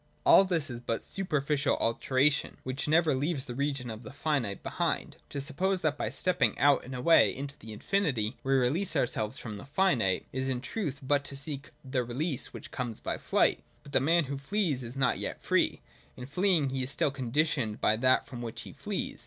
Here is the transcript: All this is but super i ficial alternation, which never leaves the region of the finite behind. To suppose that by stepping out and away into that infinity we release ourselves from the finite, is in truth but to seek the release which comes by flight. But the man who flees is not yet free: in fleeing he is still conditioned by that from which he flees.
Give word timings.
All 0.25 0.45
this 0.45 0.71
is 0.71 0.81
but 0.81 1.03
super 1.03 1.39
i 1.39 1.43
ficial 1.45 1.79
alternation, 1.79 2.57
which 2.63 2.87
never 2.87 3.13
leaves 3.13 3.45
the 3.45 3.53
region 3.53 3.91
of 3.91 4.01
the 4.01 4.11
finite 4.11 4.63
behind. 4.63 5.17
To 5.29 5.39
suppose 5.39 5.81
that 5.81 5.95
by 5.95 6.09
stepping 6.09 6.57
out 6.57 6.83
and 6.83 6.95
away 6.95 7.29
into 7.37 7.55
that 7.59 7.69
infinity 7.69 8.35
we 8.43 8.53
release 8.55 8.95
ourselves 8.95 9.37
from 9.37 9.57
the 9.57 9.65
finite, 9.65 10.25
is 10.33 10.49
in 10.49 10.59
truth 10.59 11.01
but 11.03 11.23
to 11.25 11.35
seek 11.37 11.69
the 11.85 12.03
release 12.03 12.51
which 12.51 12.71
comes 12.71 12.99
by 12.99 13.19
flight. 13.19 13.61
But 13.83 13.91
the 13.91 14.01
man 14.01 14.23
who 14.23 14.39
flees 14.39 14.81
is 14.81 14.97
not 14.97 15.19
yet 15.19 15.39
free: 15.43 15.81
in 16.17 16.25
fleeing 16.25 16.71
he 16.71 16.81
is 16.81 16.89
still 16.89 17.11
conditioned 17.11 17.79
by 17.79 17.95
that 17.97 18.25
from 18.25 18.41
which 18.41 18.63
he 18.63 18.73
flees. 18.73 19.19